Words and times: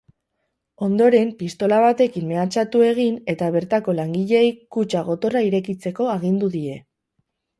Ondoren 0.85 1.27
pistola 1.41 1.81
batekin 1.83 2.25
mehatxu 2.31 2.81
egin 2.87 3.19
eta 3.35 3.51
bertako 3.57 3.95
langileei 3.99 4.49
kutxa 4.77 5.05
gotorra 5.13 5.45
irekitzeko 5.51 6.11
agindu 6.17 6.53
die. 6.57 6.81